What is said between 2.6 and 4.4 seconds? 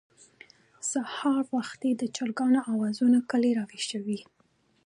اوازونه کلى راويښوي.